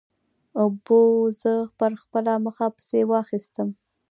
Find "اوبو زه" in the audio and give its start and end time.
0.61-1.53